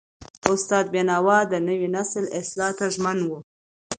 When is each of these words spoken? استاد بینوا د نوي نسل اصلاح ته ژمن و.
استاد 0.51 0.85
بینوا 0.93 1.37
د 1.51 1.53
نوي 1.67 1.87
نسل 1.95 2.25
اصلاح 2.39 2.71
ته 2.79 2.85
ژمن 2.93 3.17
و. 3.23 3.29